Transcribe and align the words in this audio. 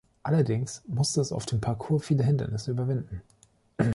Allerdings 0.23 0.81
musste 0.87 1.21
es 1.21 1.31
auf 1.31 1.45
dem 1.45 1.61
Parcours 1.61 2.03
viele 2.03 2.23
Hindernisse 2.23 2.71
überwinden. 2.71 3.21